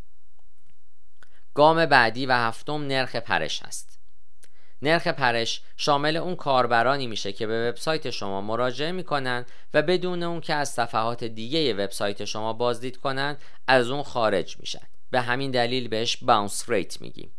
گام 1.53 1.85
بعدی 1.85 2.25
و 2.25 2.31
هفتم 2.31 2.87
نرخ 2.87 3.15
پرش 3.15 3.63
است 3.63 3.88
نرخ 4.81 5.07
پرش 5.07 5.61
شامل 5.77 6.17
اون 6.17 6.35
کاربرانی 6.35 7.07
میشه 7.07 7.33
که 7.33 7.47
به 7.47 7.69
وبسایت 7.69 8.09
شما 8.09 8.41
مراجعه 8.41 8.91
می‌کنن 8.91 9.45
و 9.73 9.81
بدون 9.81 10.23
اون 10.23 10.41
که 10.41 10.53
از 10.53 10.69
صفحات 10.69 11.23
دیگه 11.23 11.73
وبسایت 11.73 12.25
شما 12.25 12.53
بازدید 12.53 12.97
کنن 12.97 13.37
از 13.67 13.89
اون 13.89 14.03
خارج 14.03 14.59
میشن. 14.59 14.87
به 15.11 15.21
همین 15.21 15.51
دلیل 15.51 15.87
بهش 15.87 16.17
باونس 16.17 16.69
ریت 16.69 17.01
میگیم. 17.01 17.31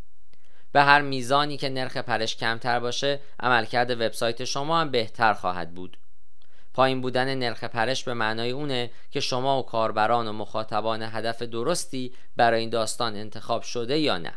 به 0.73 0.83
هر 0.83 1.01
میزانی 1.01 1.57
که 1.57 1.69
نرخ 1.69 1.97
پرش 1.97 2.37
کمتر 2.37 2.81
باشه 2.81 3.21
عملکرد 3.41 3.91
وبسایت 3.91 4.45
شما 4.45 4.81
هم 4.81 4.91
بهتر 4.91 5.35
خواهد 5.35 5.75
بود. 5.75 5.97
پایین 6.75 7.01
بودن 7.01 7.35
نرخ 7.35 7.65
پرش 7.65 8.05
به 8.05 8.15
معنای 8.15 8.51
اونه 8.51 8.91
که 9.11 9.21
شما 9.21 9.59
و 9.59 9.63
کاربران 9.63 10.29
و 10.29 10.33
مخاطبان 10.33 11.03
هدف 11.03 11.43
درستی 11.43 12.15
برای 12.37 12.61
این 12.61 12.71
داستان 12.71 13.17
انتخاب 13.17 13.63
شده 13.63 13.99
یا 13.99 14.19
نه. 14.19 14.33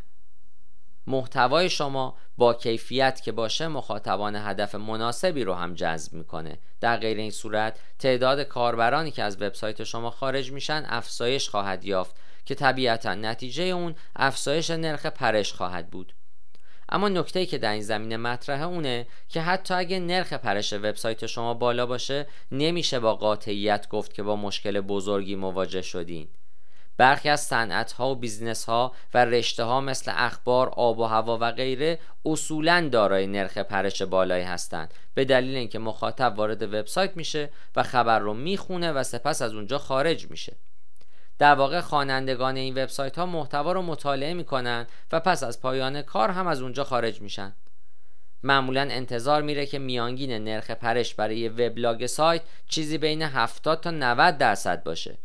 محتوای 1.07 1.69
شما 1.69 2.17
با 2.37 2.53
کیفیت 2.53 3.21
که 3.21 3.31
باشه 3.31 3.67
مخاطبان 3.67 4.35
هدف 4.35 4.75
مناسبی 4.75 5.43
رو 5.43 5.53
هم 5.53 5.73
جذب 5.73 6.13
می‌کنه. 6.13 6.59
در 6.81 6.97
غیر 6.97 7.17
این 7.17 7.31
صورت 7.31 7.79
تعداد 7.99 8.41
کاربرانی 8.41 9.11
که 9.11 9.23
از 9.23 9.41
وبسایت 9.41 9.83
شما 9.83 10.09
خارج 10.09 10.51
میشن 10.51 10.83
افزایش 10.87 11.49
خواهد 11.49 11.85
یافت 11.85 12.15
که 12.45 12.55
طبیعتا 12.55 13.15
نتیجه 13.15 13.63
اون 13.63 13.95
افزایش 14.15 14.69
نرخ 14.69 15.05
پرش 15.05 15.53
خواهد 15.53 15.89
بود. 15.89 16.13
اما 16.89 17.09
نکته 17.09 17.45
که 17.45 17.57
در 17.57 17.71
این 17.71 17.81
زمینه 17.81 18.17
مطرحه 18.17 18.63
اونه 18.63 19.07
که 19.29 19.41
حتی 19.41 19.73
اگه 19.73 19.99
نرخ 19.99 20.33
پرش 20.33 20.73
وبسایت 20.73 21.25
شما 21.25 21.53
بالا 21.53 21.85
باشه 21.85 22.27
نمیشه 22.51 22.99
با 22.99 23.15
قاطعیت 23.15 23.89
گفت 23.89 24.13
که 24.13 24.23
با 24.23 24.35
مشکل 24.35 24.81
بزرگی 24.81 25.35
مواجه 25.35 25.81
شدین. 25.81 26.27
برخی 26.97 27.29
از 27.29 27.41
صنعت 27.41 27.91
ها 27.91 28.09
و 28.09 28.15
business 28.15 28.65
ها 28.65 28.93
و 29.13 29.25
رشته 29.25 29.63
ها 29.63 29.81
مثل 29.81 30.11
اخبار، 30.15 30.69
آب 30.69 30.99
و 30.99 31.03
هوا 31.03 31.37
و 31.41 31.51
غیره 31.51 31.99
اصولا 32.25 32.89
دارای 32.91 33.27
نرخ 33.27 33.57
پرش 33.57 34.01
بالایی 34.01 34.43
هستند. 34.43 34.93
به 35.13 35.25
دلیل 35.25 35.55
اینکه 35.55 35.79
مخاطب 35.79 36.33
وارد 36.37 36.63
وبسایت 36.63 37.17
میشه 37.17 37.49
و 37.75 37.83
خبر 37.83 38.19
رو 38.19 38.33
می‌خونه 38.33 38.91
و 38.91 39.03
سپس 39.03 39.41
از 39.41 39.53
اونجا 39.53 39.77
خارج 39.77 40.31
میشه. 40.31 40.55
در 41.39 41.55
واقع 41.55 41.81
خوانندگان 41.81 42.55
این 42.55 42.83
وبسایت 42.83 43.19
ها 43.19 43.25
محتوا 43.25 43.71
رو 43.71 43.81
مطالعه 43.81 44.33
می‌کنن 44.33 44.87
و 45.11 45.19
پس 45.19 45.43
از 45.43 45.61
پایان 45.61 46.01
کار 46.01 46.29
هم 46.29 46.47
از 46.47 46.61
اونجا 46.61 46.83
خارج 46.83 47.21
میشن. 47.21 47.55
معمولا 48.43 48.81
انتظار 48.81 49.41
میره 49.41 49.65
که 49.65 49.79
میانگین 49.79 50.43
نرخ 50.43 50.71
پرش 50.71 51.15
برای 51.15 51.49
وبلاگ 51.49 52.05
سایت 52.05 52.41
چیزی 52.69 52.97
بین 52.97 53.21
70 53.21 53.81
تا 53.81 53.91
90 53.91 54.37
درصد 54.37 54.83
باشه. 54.83 55.17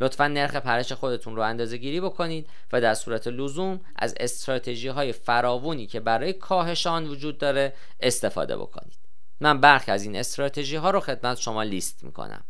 لطفا 0.00 0.28
نرخ 0.28 0.56
پرش 0.56 0.92
خودتون 0.92 1.36
رو 1.36 1.42
اندازه 1.42 1.76
گیری 1.76 2.00
بکنید 2.00 2.48
و 2.72 2.80
در 2.80 2.94
صورت 2.94 3.28
لزوم 3.28 3.80
از 3.96 4.14
استراتژی 4.20 4.88
های 4.88 5.12
فراوونی 5.12 5.86
که 5.86 6.00
برای 6.00 6.32
کاهشان 6.32 7.06
وجود 7.06 7.38
داره 7.38 7.72
استفاده 8.00 8.56
بکنید. 8.56 8.98
من 9.40 9.60
برخی 9.60 9.90
از 9.90 10.02
این 10.02 10.16
استراتژی 10.16 10.76
ها 10.76 10.90
رو 10.90 11.00
خدمت 11.00 11.38
شما 11.38 11.62
لیست 11.62 12.04
می‌کنم. 12.04 12.44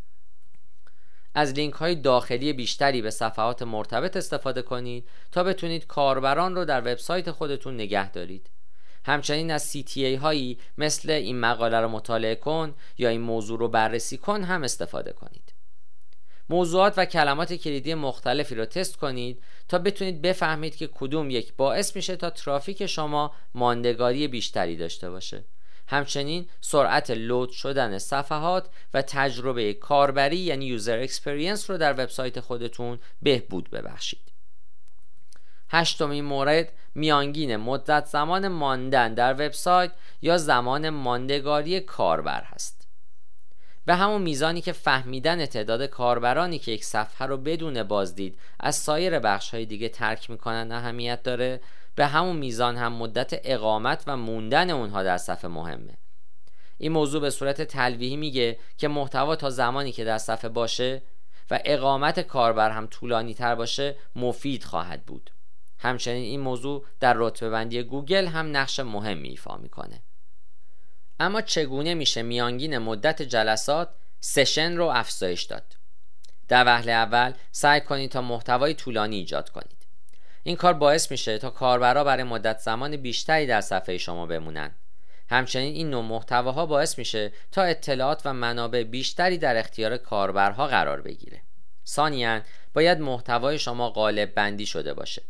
از 1.35 1.53
لینک 1.53 1.75
های 1.75 1.95
داخلی 1.95 2.53
بیشتری 2.53 3.03
به 3.03 3.11
صفحات 3.11 3.63
مرتبط 3.63 4.17
استفاده 4.17 4.63
کنید 4.63 5.09
تا 5.33 5.45
بتونید 5.45 5.87
کاربران 5.87 6.55
رو 6.55 6.65
در 6.65 6.81
وبسایت 6.81 7.31
خودتون 7.31 7.75
نگه 7.75 8.11
دارید. 8.11 8.51
همچنین 9.05 9.51
از 9.51 9.73
CTA 9.77 10.19
هایی 10.21 10.59
مثل 10.79 11.11
این 11.11 11.41
مقاله 11.41 11.81
رو 11.81 11.89
مطالعه 11.89 12.35
کن 12.35 12.75
یا 12.99 13.09
این 13.09 13.21
موضوع 13.21 13.59
رو 13.59 13.69
بررسی 13.69 14.19
کن 14.19 14.43
هم 14.43 14.63
استفاده 14.63 15.13
کنید. 15.13 15.58
موضوعات 16.49 16.95
و 16.97 17.05
کلمات 17.05 17.53
کلیدی 17.53 17.95
مختلفی 17.95 18.55
رو 18.55 18.65
تست 18.65 18.97
کنید 18.97 19.43
تا 19.69 19.79
بتونید 19.79 20.23
بفهمید 20.23 20.77
که 20.77 20.87
کدوم 20.87 21.31
یک 21.31 21.55
باعث 21.57 21.97
میشه 21.97 22.17
تا 22.17 22.31
ترافیک 22.31 22.87
شما 22.87 23.33
ماندگاری 23.55 24.29
بیشتری 24.29 24.77
داشته 24.77 25.11
باشه. 25.11 25.45
همچنین 25.89 26.47
سرعت 26.61 27.11
load 27.11 27.51
شدن 27.51 27.99
صفحات 27.99 28.69
و 28.95 29.03
تجربه 29.03 29.75
کاربری 29.75 30.37
یعنی 30.37 30.67
user 30.67 30.99
experience 30.99 31.71
رو 31.71 31.79
در 31.79 31.93
وبسایت 31.93 32.41
خودتون 32.41 32.99
بهبود 33.23 33.71
ببخشید. 33.71 34.33
هشتمین 35.71 36.25
مورد 36.25 36.73
میانگین 36.95 37.57
مدت 37.57 38.05
زمان 38.05 38.49
ماندن 38.49 39.15
در 39.15 39.33
وبسایت 39.33 39.93
یا 40.23 40.39
زمان 40.39 40.91
ماندگاری 40.91 41.81
کاربر 41.81 42.43
هست. 42.43 42.78
به 43.89 43.97
همون 43.97 44.23
میزانی 44.23 44.61
که 44.61 44.73
فهمیدن 44.73 45.47
تعداد 45.47 45.83
کاربرانی 45.87 46.59
که 46.59 46.73
یک 46.73 46.85
صفحه 46.85 47.27
رو 47.27 47.37
بدون 47.37 47.83
بازدید 47.83 48.39
از 48.61 48.77
سایر 48.77 49.19
بخش 49.19 49.55
های 49.55 49.67
دیگه 49.67 49.89
ترک 49.89 50.31
می‌کنن 50.31 50.73
اهمیت 50.73 51.23
داره 51.23 51.61
به 51.95 52.07
همون 52.07 52.37
میزان 52.37 52.77
هم 52.77 52.93
مدت 52.93 53.41
اقامت 53.45 54.05
و 54.07 54.17
موندن 54.17 54.71
اونها 54.71 55.03
در 55.03 55.19
صفحه 55.19 55.51
مهمه. 55.51 55.99
این 56.79 56.93
موضوع 56.93 57.21
به 57.21 57.31
صورت 57.31 57.63
تلویحی 57.63 58.17
میگه 58.17 58.59
که 58.79 58.89
محتوا 58.89 59.37
تا 59.37 59.51
زمانی 59.51 59.93
که 59.93 60.05
در 60.05 60.19
صفحه 60.19 60.49
باشه 60.49 61.03
و 61.51 61.61
اقامت 61.65 62.21
کاربر 62.21 62.71
هم 62.71 62.87
طولانی 62.87 63.35
تر 63.35 63.55
باشه 63.55 63.97
مفید 64.17 64.65
خواهد 64.65 65.03
بود. 65.07 65.31
همچنین 65.79 66.23
این 66.23 66.41
موضوع 66.41 66.85
در 67.01 67.15
رتبه 67.17 67.51
بندی 67.51 67.83
گوگل 67.83 68.27
هم 68.27 68.57
نقش 68.57 68.81
مهمی 68.81 69.29
ایفا 69.29 69.57
می‌کنه. 69.57 70.03
اما 71.21 71.41
چگونه 71.41 71.95
میشه 71.95 72.23
میانگین 72.23 72.79
مدت 72.79 73.23
جلسات 73.23 73.89
سشن 74.21 74.77
رو 74.77 74.85
افزایش 74.85 75.43
داد؟ 75.43 75.77
در 76.49 76.65
وهله 76.67 76.93
اول 76.93 77.33
سعی 77.53 77.81
کنید 77.81 78.11
تا 78.11 78.23
محتوای 78.23 78.75
طولانی 78.75 79.17
ایجاد 79.17 79.51
کنید. 79.51 79.87
این 80.43 80.57
کار 80.57 80.75
باعث 80.75 81.11
میشه 81.11 81.39
تا 81.39 81.51
کاربرا 81.51 82.05
برای 82.05 82.23
مدت 82.23 82.59
زمان 82.59 82.97
بیشتری 82.97 83.47
در 83.47 83.61
صفحه 83.61 83.99
شما 83.99 84.27
بمونن. 84.27 84.71
همچنین 85.31 85.75
این 85.75 85.91
نوع 85.91 86.05
محتواها 86.05 86.67
باعث 86.67 86.99
میشه 86.99 87.33
تا 87.53 87.63
اطلاعات 87.63 88.23
و 88.25 88.33
منابع 88.33 88.83
بیشتری 88.83 89.39
در 89.39 89.57
اختیار 89.57 89.97
کاربرها 89.97 90.67
قرار 90.67 91.01
بگیره. 91.01 91.43
ثانیا 91.87 92.41
باید 92.75 93.01
محتوای 93.01 93.59
شما 93.59 93.91
غالب 93.91 94.35
بندی 94.35 94.67
شده 94.67 94.95
باشه. 94.95 95.23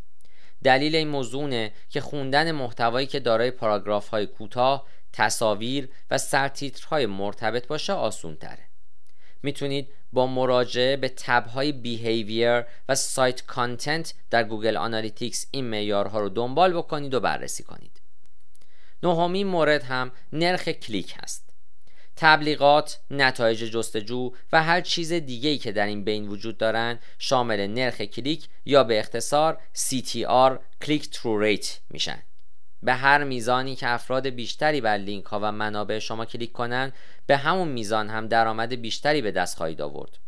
دلیل 0.64 0.96
این 0.96 1.08
موضوع 1.08 1.68
که 1.90 2.00
خوندن 2.00 2.52
محتوایی 2.52 3.06
که 3.06 3.20
دارای 3.20 3.50
پاراگراف 3.50 4.08
های 4.08 4.26
کوتاه 4.26 4.86
تصاویر 5.12 5.88
و 6.10 6.18
سرتیترهای 6.18 7.06
مرتبط 7.06 7.66
باشه 7.66 7.92
آسون 7.92 8.36
تره 8.36 8.68
می‌تونید 9.42 9.88
با 10.12 10.26
مراجعه 10.26 10.96
به 10.96 11.08
tab 11.08 11.72
های 11.72 11.91
behavior 11.91 12.64
و 12.88 12.94
site 12.94 13.46
content 13.46 14.14
در 14.30 14.44
Google 14.44 14.76
Analytics 14.76 15.46
این 15.50 15.64
معیارها 15.64 16.20
رو 16.20 16.28
دنبال 16.28 16.72
بکنید 16.72 17.14
و 17.14 17.20
بررسی 17.20 17.62
کنید. 17.62 18.00
نهمین 19.02 19.46
مورد 19.46 19.82
هم 19.82 20.12
نرخ 20.32 20.68
کلیک 20.68 21.14
هست. 21.16 21.48
تبلیغات، 22.16 23.00
نتایج 23.10 23.64
جستجو 23.64 24.32
و 24.52 24.62
هر 24.62 24.80
چیز 24.80 25.12
دیگه 25.12 25.50
ای 25.50 25.58
که 25.58 25.72
در 25.72 25.86
این 25.86 26.04
بین 26.04 26.28
وجود 26.28 26.58
دارند 26.58 27.00
شامل 27.18 27.66
نرخ 27.66 28.00
کلیک 28.00 28.48
یا 28.64 28.84
به 28.84 28.98
اختصار 28.98 29.60
CTR 29.74 30.58
Click 30.84 31.02
Through 31.02 31.42
Rate 31.42 31.68
میشن. 31.90 32.22
به 32.82 32.94
هر 32.94 33.24
میزانی 33.24 33.76
که 33.76 33.88
افراد 33.88 34.26
بیشتری 34.26 34.80
بر 34.80 34.96
لینک 34.96 35.24
ها 35.24 35.40
و 35.42 35.52
منابع 35.52 35.98
شما 35.98 36.24
کلیک 36.24 36.52
کنند 36.52 36.92
به 37.26 37.36
همون 37.36 37.68
میزان 37.68 38.08
هم 38.08 38.28
درآمد 38.28 38.74
بیشتری 38.74 39.22
به 39.22 39.30
دست 39.30 39.56
خواهید 39.56 39.82
آورد. 39.82 40.18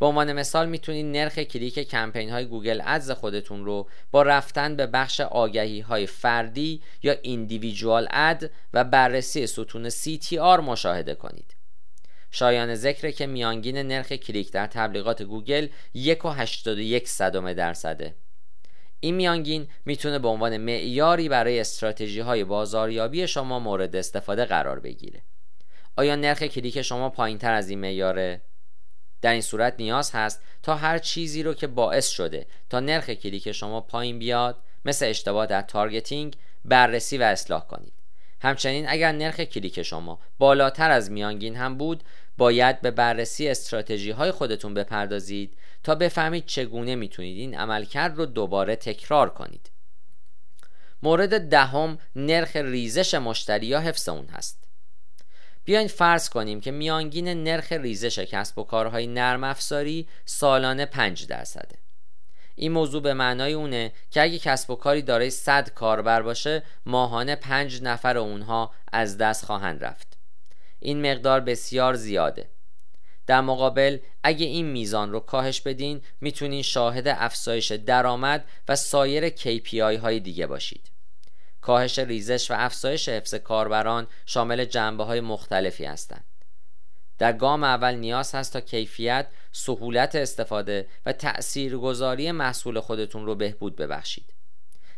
به 0.00 0.06
عنوان 0.06 0.32
مثال 0.32 0.68
می‌تونید 0.68 1.16
نرخ 1.16 1.38
کلیک 1.38 1.78
کمپین 1.78 2.30
های 2.30 2.44
Google 2.44 2.82
Ads 2.84 3.10
خودتون 3.10 3.64
رو 3.64 3.88
با 4.10 4.22
رفتن 4.22 4.76
به 4.76 4.86
بخش 4.86 5.20
آگهی 5.20 5.80
های 5.80 6.06
فردی 6.06 6.82
یا 7.02 7.16
individual 7.22 8.08
ad 8.10 8.50
و 8.72 8.84
بررسی 8.84 9.46
ستون 9.46 9.90
CTR 9.90 10.60
مشاهده 10.60 11.14
کنید. 11.14 11.56
شایان 12.30 12.74
ذکره 12.74 13.10
که 13.10 13.26
میانگین 13.26 13.78
نرخ 13.78 14.12
کلیک 14.12 14.52
در 14.52 14.66
تبلیغات 14.66 15.22
گوگل 15.22 15.68
1.81 15.94 17.04
صدم 17.04 17.52
درصده. 17.52 18.14
این 19.00 19.14
میانگین 19.14 19.68
می‌تونه 19.84 20.18
به 20.18 20.28
عنوان 20.28 20.56
معیاری 20.56 21.28
برای 21.28 21.60
استراتژی 21.60 22.20
های 22.20 22.44
بازاریابی 22.44 23.26
شما 23.26 23.58
مورد 23.58 23.96
استفاده 23.96 24.44
قرار 24.44 24.80
بگیره. 24.80 25.22
آیا 25.96 26.16
نرخ 26.16 26.42
کلیک 26.42 26.82
شما 26.82 27.10
پایین 27.10 27.38
تر 27.38 27.52
از 27.52 27.70
این 27.70 27.78
معیاره 27.78 28.40
در 29.22 29.32
این 29.32 29.40
صورت 29.40 29.74
نیاز 29.78 30.10
هست 30.10 30.42
تا 30.62 30.74
هر 30.74 30.98
چیزی 30.98 31.42
رو 31.42 31.54
که 31.54 31.66
باعث 31.66 32.08
شده 32.08 32.46
تا 32.70 32.80
نرخ 32.80 33.10
کلیک 33.10 33.52
شما 33.52 33.80
پایین 33.80 34.18
بیاد 34.18 34.56
مثل 34.84 35.06
اشتباه 35.06 35.46
در 35.46 35.62
targeting 35.62 36.36
بررسی 36.64 37.18
و 37.18 37.22
اصلاح 37.22 37.66
کنید. 37.66 37.92
همچنین 38.40 38.88
اگر 38.88 39.12
نرخ 39.12 39.40
کلیک 39.40 39.82
شما 39.82 40.18
بالاتر 40.38 40.90
از 40.90 41.10
میانگین 41.10 41.56
هم 41.56 41.78
بود 41.78 42.04
باید 42.38 42.80
به 42.80 42.90
بررسی 42.90 43.48
استراتژی 43.48 44.10
های 44.10 44.30
خودتون 44.30 44.74
بپردازید 44.74 45.56
تا 45.84 45.94
بفهمید 45.94 46.46
چگونه 46.46 46.94
می‌تونید 46.94 47.38
این 47.38 47.54
عملکرد 47.54 48.16
رو 48.16 48.26
دوباره 48.26 48.76
تکرار 48.76 49.30
کنید. 49.30 49.70
مورد 51.02 51.48
دهم 51.48 51.98
نرخ 52.16 52.56
ریزش 52.56 53.14
مشتری 53.14 53.66
یا 53.66 53.80
حفظ 53.80 54.08
اون 54.08 54.26
هست. 54.26 54.58
بیاین 55.64 55.88
فرض 55.88 56.28
کنیم 56.28 56.60
که 56.60 56.70
میانگین 56.70 57.28
نرخ 57.28 57.72
ریزش 57.72 58.18
کسب 58.18 58.58
و 58.58 58.64
کارهای 58.64 59.06
نرم 59.06 59.44
افزاری 59.44 60.08
سالانه 60.24 60.86
5 60.86 61.26
درصده. 61.26 61.78
این 62.54 62.72
موضوع 62.72 63.02
به 63.02 63.14
معنای 63.14 63.52
اونه 63.52 63.92
که 64.10 64.22
اگه 64.22 64.38
کسب 64.38 64.70
و 64.70 64.76
کاری 64.76 65.02
دارای 65.02 65.30
100 65.30 65.70
کاربر 65.70 66.22
باشه 66.22 66.62
ماهانه 66.86 67.36
5 67.36 67.82
نفر 67.82 68.18
اونها 68.18 68.74
از 68.92 69.18
دست 69.18 69.44
خواهند 69.44 69.84
رفت. 69.84 70.18
این 70.78 71.10
مقدار 71.10 71.40
بسیار 71.40 71.94
زیاده. 71.94 72.50
در 73.30 73.40
مقابل 73.40 73.98
اگه 74.22 74.46
این 74.46 74.66
میزان 74.66 75.12
رو 75.12 75.20
کاهش 75.20 75.60
بدین 75.60 76.02
می‌تونین 76.20 76.62
شاهد 76.62 77.08
افزایش 77.08 77.72
درآمد 77.72 78.44
و 78.68 78.76
سایر 78.76 79.28
KPI 79.28 79.98
های 79.98 80.20
دیگه 80.20 80.46
باشید. 80.46 80.90
کاهش 81.60 81.98
ریزش 81.98 82.50
و 82.50 82.54
افزایش 82.56 83.08
حفظ 83.08 83.34
کاربران 83.34 84.06
شامل 84.26 84.64
جنبه 84.64 85.04
های 85.04 85.20
مختلفی 85.20 85.84
هستند. 85.84 86.24
در 87.18 87.32
گام 87.32 87.64
اول 87.64 87.94
نیاز 87.94 88.34
هست 88.34 88.52
تا 88.52 88.60
کیفیت، 88.60 89.26
سهولت 89.52 90.14
استفاده 90.14 90.88
و 91.06 91.12
تأثیرگذاری 91.12 92.32
محصول 92.32 92.80
خودتون 92.80 93.26
رو 93.26 93.34
بهبود 93.34 93.76
ببخشید. 93.76 94.32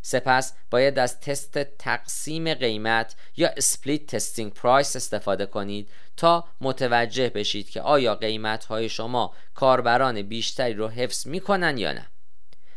سپس 0.02 0.52
باید 0.70 0.98
از 0.98 1.20
تست 1.20 1.58
تقسیم 1.58 2.54
قیمت 2.54 3.16
یا 3.36 3.50
split 3.56 4.06
testing 4.06 4.54
price 4.54 4.96
استفاده 4.96 5.46
کنید 5.46 5.88
تا 6.16 6.44
متوجه 6.60 7.28
بشید 7.28 7.70
که 7.70 7.80
آیا 7.80 8.14
قیمت 8.14 8.64
های 8.64 8.88
شما 8.88 9.34
کاربران 9.54 10.22
بیشتری 10.22 10.74
رو 10.74 10.88
حفظ 10.88 11.26
می‌کنن 11.26 11.78
یا 11.78 11.92
نه. 11.92 12.06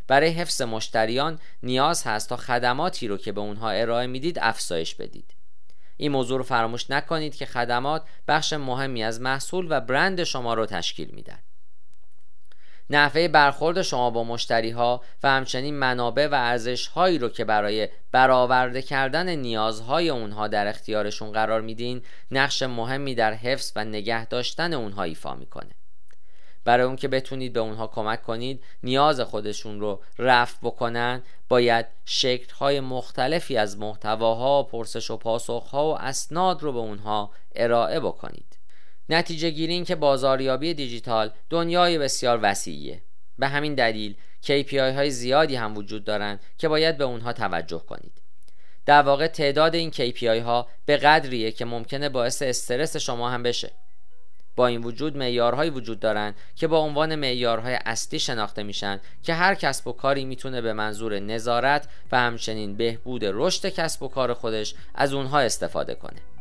برای 0.08 0.29
حفظ 0.29 0.62
مشتریان 0.62 1.39
نیاز 1.63 2.03
هست 2.03 2.29
تا 2.29 2.38
خدماتی 2.38 3.08
رو 3.08 3.17
که 3.17 3.32
به 3.32 3.41
اونها 3.41 3.70
ارائه 3.70 4.08
می‌دید 4.08 4.39
افزایش 4.41 4.96
بدید. 4.96 5.34
این 5.98 6.12
موضوع 6.12 6.38
رو 6.38 6.44
فراموش 6.44 6.91
نکنید 6.91 7.36
که 7.36 7.46
خدمات 7.46 8.03
بخش 8.27 8.53
مهمی 8.53 9.03
از 9.03 9.22
محصول 9.22 9.67
و 9.70 9.82
برند 9.82 10.24
شما 10.24 10.53
رو 10.53 10.65
تشکیل 10.65 11.10
میدن. 11.12 11.39
نحوه 12.89 13.27
برخورد 13.27 13.82
شما 13.82 14.10
با 14.10 14.24
مشتری 14.24 14.72
ها 14.72 15.01
و 15.24 15.30
همچنین 15.30 15.75
منابع 15.75 16.27
و 16.27 16.34
ارزش 16.34 16.88
هایی 16.88 17.18
رو 17.18 17.30
که 17.30 17.46
برای 17.46 17.89
برآورده 18.12 18.82
کردن 18.82 19.36
نیازهای 19.36 20.10
اونها 20.10 20.48
در 20.48 20.68
اختیارشون 20.68 21.32
قرار 21.32 21.62
میدین 21.62 22.01
نقش 22.32 22.63
مهمی 22.63 23.15
در 23.15 23.34
حفظ 23.34 23.72
و 23.75 23.86
نگه 23.86 24.25
داشتن 24.25 24.74
اونها 24.74 25.04
ایفا 25.04 25.36
می‌کنه. 25.36 25.72
برای 26.65 26.86
اون 26.86 26.96
که 26.96 27.08
بتونید 27.08 27.54
به 27.54 27.60
اونها 27.60 27.88
کمک 27.88 28.24
کنید 28.24 28.63
نیاز 28.84 29.22
خودشون 29.22 29.80
رو 29.80 30.01
رفع 30.20 30.58
بکنن 30.63 31.24
باید 31.50 31.86
شکلهای 32.06 32.80
مختلفی 32.80 33.58
از 33.58 33.77
محتواها 33.77 34.63
پرسش 34.63 35.12
و 35.12 35.18
پاسخها 35.18 35.89
و 35.89 35.98
اسناد 35.98 36.63
رو 36.63 36.74
به 36.74 36.80
اونها 36.80 37.32
ارائه 37.56 38.00
بکنید. 38.00 38.54
نتیجه 39.09 39.50
گیری 39.50 39.74
این 39.74 39.85
که 39.85 39.95
بازاریابی 39.95 40.74
دیجیتال 40.74 41.31
دنیای 41.50 41.97
بسیار 41.97 42.39
وسیعیه. 42.41 43.01
به 43.38 43.47
همین 43.47 43.75
دلیل 43.75 44.15
KPI 44.43 44.74
های 44.74 45.12
زیادی 45.12 45.55
هم 45.55 45.77
وجود 45.77 46.03
دارند 46.03 46.39
که 46.57 46.67
باید 46.67 46.97
به 46.97 47.03
اونها 47.03 47.33
توجه 47.33 47.79
کنید. 47.79 48.21
در 48.85 49.01
واقع 49.01 49.27
تعداد 49.27 49.75
این 49.75 49.91
KPI 49.91 50.24
ها 50.24 50.67
به 50.85 50.97
قدریه 50.97 51.51
که 51.51 51.65
ممکنه 51.65 52.09
باعث 52.09 52.41
استرس 52.41 52.97
شما 52.97 53.29
هم 53.29 53.43
بشه. 53.43 53.71
با 54.55 54.67
این 54.67 54.83
وجود 54.83 55.17
معیارهایی 55.17 55.69
وجود 55.69 56.00
دارند 56.00 56.35
که 56.55 56.67
با 56.67 56.79
عنوان 56.79 57.15
معیارهای 57.15 57.79
اصلی 57.85 58.19
شناخته 58.19 58.63
میشن 58.63 59.00
که 59.24 59.33
هر 59.33 59.55
کسب 59.55 59.88
و 59.88 59.91
کاری 59.91 60.25
می‌تونه 60.25 60.62
به 60.62 60.74
منظور 60.74 61.19
نظارت 61.19 61.88
و 62.12 62.19
همچنین 62.19 62.75
بهبود 62.75 63.21
رشد 63.25 63.69
کسب 63.69 64.03
و 64.03 64.07
کار 64.07 64.33
خودش 64.33 64.75
از 64.95 65.13
اونها 65.13 65.39
استفاده 65.39 65.95
کنه. 65.95 66.35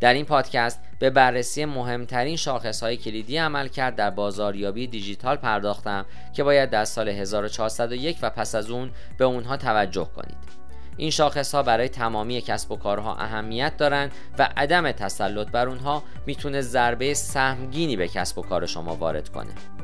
در 0.00 0.14
این 0.14 0.24
پادکست 0.24 0.80
به 0.98 1.10
بررسی 1.10 1.64
مهمترین 1.64 2.38
های 2.82 2.96
کلیدی 2.96 3.36
عمل 3.36 3.68
کرد 3.68 3.96
در 3.96 4.10
بازاریابی 4.10 4.86
دیجیتال 4.86 5.36
پرداختم 5.36 6.06
که 6.32 6.44
باید 6.44 6.70
در 6.70 6.84
سال 6.84 7.08
1401 7.08 8.18
و 8.22 8.30
پس 8.30 8.54
از 8.54 8.70
اون 8.70 8.90
به 9.18 9.24
اونها 9.24 9.56
توجه 9.56 10.08
کنید. 10.16 10.56
این 10.96 11.10
شاخص 11.10 11.54
ها 11.54 11.62
برای 11.62 11.88
تمامی 11.88 12.40
کسب 12.40 12.72
و 12.72 12.76
کارها 12.76 13.16
اهمیت 13.16 13.76
دارند 13.76 14.12
و 14.38 14.48
عدم 14.56 14.92
تسلط 14.92 15.50
بر 15.50 15.68
اونها 15.68 16.02
می‌تونه 16.26 16.60
ضربه 16.60 17.14
سهمگینی 17.14 17.96
به 17.96 18.08
کسب 18.08 18.38
و 18.38 18.42
کار 18.42 18.66
شما 18.66 18.96
وارد 18.96 19.28
کنه. 19.28 19.75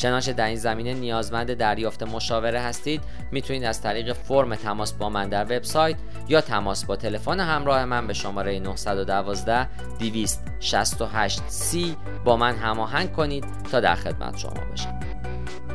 چنانچه 0.00 0.32
در 0.32 0.46
این 0.46 0.56
زمینه 0.56 0.94
نیازمند 0.94 1.54
دریافت 1.54 2.02
مشاوره 2.02 2.60
هستید 2.60 3.02
می‌تونید 3.30 3.64
از 3.64 3.82
طریق 3.82 4.12
فرم 4.12 4.54
تماس 4.54 4.92
با 4.92 5.08
من 5.08 5.28
در 5.28 5.44
وبسایت 5.44 5.96
یا 6.28 6.40
تماس 6.40 6.84
با 6.84 6.96
تلفن 6.96 7.40
همراه 7.40 7.84
من 7.84 8.06
به 8.06 8.12
شماره 8.12 8.58
912 8.58 9.68
268 9.98 11.40
c 11.48 11.76
با 12.24 12.36
من 12.36 12.54
هماهنگ 12.54 13.12
کنید 13.12 13.44
تا 13.72 13.80
در 13.80 13.94
خدمت 13.94 14.38
شما 14.38 14.64
باشم. 14.70 15.00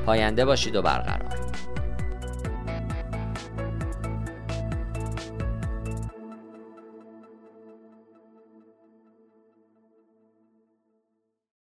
پاینده 0.05 0.45
باشید 0.45 0.75
و 0.75 0.81
برقرار. 0.81 1.44